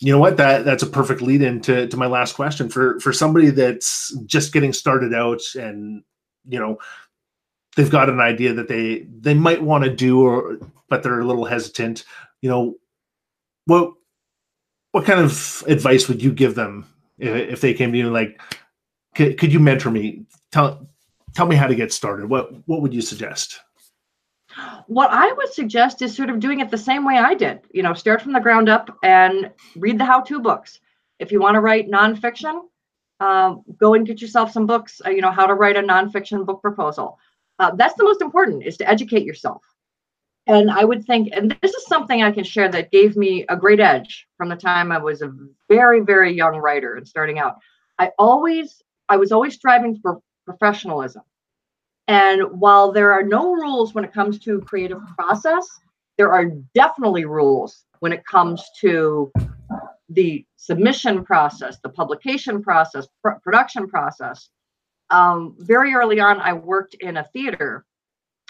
[0.00, 0.36] you know what?
[0.36, 4.52] That that's a perfect lead into to my last question for for somebody that's just
[4.52, 6.02] getting started out and
[6.48, 6.78] you know
[7.76, 11.26] they've got an idea that they they might want to do or but they're a
[11.26, 12.04] little hesitant
[12.42, 12.74] you know
[13.66, 13.92] what
[14.92, 16.86] what kind of advice would you give them
[17.18, 18.40] if, if they came to you like
[19.14, 20.88] could, could you mentor me tell
[21.34, 22.28] tell me how to get started.
[22.28, 23.60] What what would you suggest?
[24.86, 27.82] What i would suggest is sort of doing it the same way i did you
[27.82, 30.78] know start from the ground up and read the how-to books.
[31.18, 32.60] If you want to write nonfiction
[33.20, 36.46] uh, go and get yourself some books uh, you know how to write a nonfiction
[36.46, 37.18] book proposal.
[37.58, 39.62] Uh, that's the most important is to educate yourself.
[40.46, 43.56] And i would think and this is something i can share that gave me a
[43.56, 45.34] great edge from the time i was a
[45.68, 47.56] very very young writer and starting out.
[47.98, 51.22] I always i was always striving for professionalism
[52.08, 55.66] and while there are no rules when it comes to creative process
[56.18, 59.32] there are definitely rules when it comes to
[60.10, 64.50] the submission process the publication process pr- production process
[65.10, 67.84] um, very early on, I worked in a theater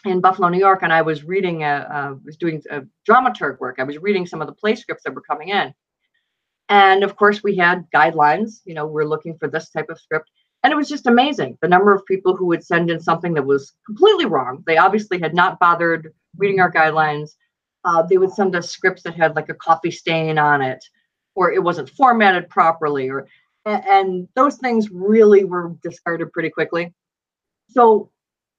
[0.04, 3.76] in Buffalo, New York, and I was reading, a, uh, was doing a dramaturg work.
[3.78, 5.74] I was reading some of the play scripts that were coming in.
[6.68, 8.60] And of course, we had guidelines.
[8.64, 10.30] You know, we're looking for this type of script.
[10.64, 13.44] And it was just amazing the number of people who would send in something that
[13.44, 14.64] was completely wrong.
[14.66, 17.32] They obviously had not bothered reading our guidelines.
[17.84, 20.82] Uh, they would send us scripts that had like a coffee stain on it,
[21.34, 23.28] or it wasn't formatted properly, or
[23.66, 26.94] and those things really were discarded pretty quickly.
[27.68, 28.10] So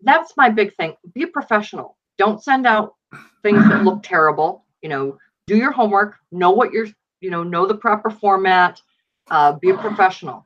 [0.02, 0.96] that's my big thing.
[1.16, 1.98] Be a professional.
[2.20, 2.94] Don't send out
[3.42, 4.64] things that look terrible.
[4.84, 6.18] You know, do your homework.
[6.32, 6.88] Know what you're.
[7.20, 8.80] You know, know the proper format.
[9.32, 10.45] Uh, be a professional.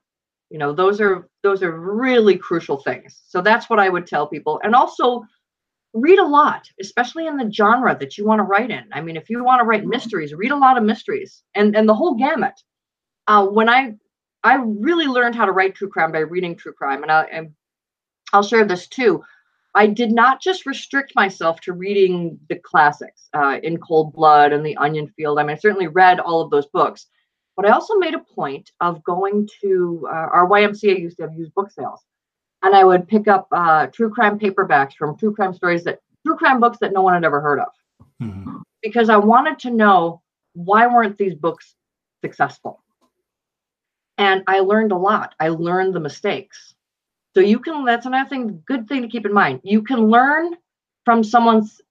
[0.49, 3.21] You know, those are those are really crucial things.
[3.27, 4.59] So that's what I would tell people.
[4.63, 5.23] And also
[5.93, 8.85] read a lot, especially in the genre that you want to write in.
[8.91, 11.87] I mean, if you want to write mysteries, read a lot of mysteries and and
[11.87, 12.59] the whole gamut.
[13.27, 13.95] Uh, when I
[14.43, 17.51] I really learned how to write true crime by reading true crime, and, I, and
[18.31, 19.23] I'll share this too.
[19.75, 24.65] I did not just restrict myself to reading the classics, uh, In Cold Blood and
[24.65, 25.39] The Onion Field.
[25.39, 27.07] I mean, I certainly read all of those books,
[27.59, 31.33] but I also made a point of going to uh, our YMCA used to have
[31.33, 32.01] used book sales,
[32.63, 36.37] and I would pick up uh, true crime paperbacks from true crime stories that true
[36.37, 37.73] crime books that no one had ever heard of,
[38.21, 38.57] mm-hmm.
[38.81, 40.21] because I wanted to know
[40.53, 41.75] why weren't these books
[42.23, 42.81] successful
[44.19, 45.33] and I learned a lot.
[45.39, 46.75] I learned the mistakes.
[47.33, 49.61] So you can, that's another thing, good thing to keep in mind.
[49.63, 50.55] You can learn
[51.05, 51.81] from someone's,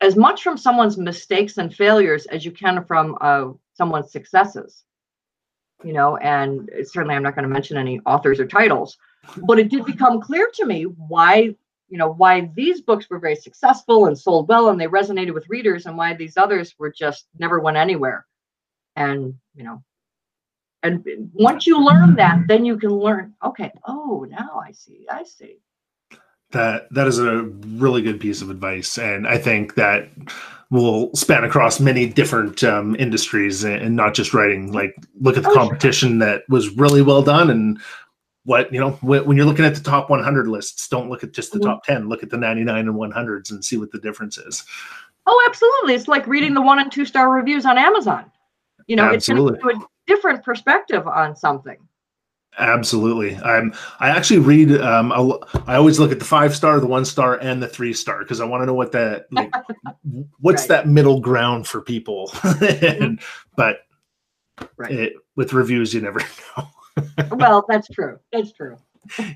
[0.00, 4.84] as much from someone's mistakes and failures as you can from uh, someone's successes.
[5.84, 8.96] You know, and certainly I'm not going to mention any authors or titles,
[9.46, 11.54] but it did become clear to me why,
[11.88, 15.48] you know, why these books were very successful and sold well and they resonated with
[15.48, 18.24] readers and why these others were just never went anywhere.
[18.96, 19.82] And, you know,
[20.82, 25.24] and once you learn that, then you can learn, okay, oh, now I see, I
[25.24, 25.58] see.
[26.50, 28.98] That that is a really good piece of advice.
[28.98, 30.08] And I think that
[30.74, 34.72] will span across many different um, industries and not just writing.
[34.72, 36.26] Like look at the oh, competition sure.
[36.26, 37.80] that was really well done and
[38.44, 41.50] what you know when, you're looking at the top 100 lists don't look at just
[41.52, 41.68] the mm-hmm.
[41.68, 44.64] top 10 look at the 99 and 100s and see what the difference is
[45.24, 48.30] oh absolutely it's like reading the one and two star reviews on amazon
[48.86, 49.58] you know absolutely.
[49.64, 51.78] it's a different perspective on something.
[52.58, 53.36] Absolutely.
[53.36, 53.74] I'm.
[53.98, 54.80] I actually read.
[54.80, 55.12] Um,
[55.66, 58.40] I always look at the five star, the one star, and the three star because
[58.40, 59.26] I want to know what that.
[59.34, 59.52] Like,
[60.38, 60.68] what's right.
[60.68, 62.30] that middle ground for people?
[62.60, 63.20] and,
[63.56, 63.78] but
[64.76, 64.92] right.
[64.92, 66.20] it, with reviews, you never
[66.56, 66.68] know.
[67.32, 68.18] well, that's true.
[68.32, 68.76] That's true.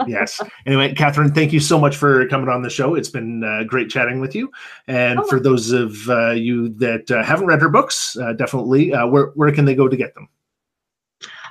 [0.06, 0.40] yes.
[0.66, 2.94] Anyway, Catherine, thank you so much for coming on the show.
[2.94, 4.50] It's been uh, great chatting with you.
[4.86, 5.24] And oh.
[5.24, 9.26] for those of uh, you that uh, haven't read her books, uh, definitely, uh, where
[9.34, 10.28] where can they go to get them?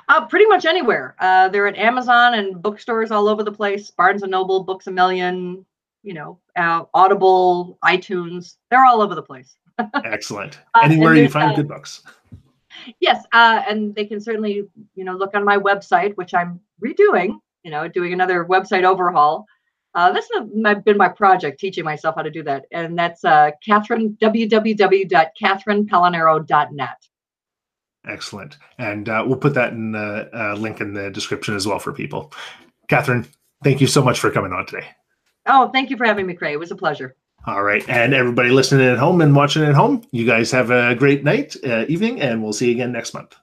[0.08, 1.14] Uh, pretty much anywhere.
[1.18, 3.90] Uh, they're at Amazon and bookstores all over the place.
[3.90, 5.66] Barnes and Noble, Books a Million,
[6.02, 8.54] you know, uh, Audible, iTunes.
[8.70, 9.54] They're all over the place.
[10.04, 10.60] Excellent.
[10.74, 12.02] Uh, Anywhere you find uh, good books.
[13.00, 17.38] Yes, uh, and they can certainly, you know, look on my website, which I'm redoing.
[17.64, 19.44] You know, doing another website overhaul.
[19.94, 20.28] Uh, that's
[20.84, 27.08] been my project, teaching myself how to do that, and that's uh, Catherine www.catherinepelonero.net.
[28.08, 28.56] Excellent.
[28.78, 31.92] And uh, we'll put that in the uh, link in the description as well for
[31.92, 32.32] people.
[32.88, 33.26] Catherine,
[33.62, 34.86] thank you so much for coming on today.
[35.46, 36.54] Oh, thank you for having me, Craig.
[36.54, 37.16] It was a pleasure.
[37.46, 37.86] All right.
[37.88, 41.56] And everybody listening at home and watching at home, you guys have a great night,
[41.64, 43.36] uh, evening, and we'll see you again next month.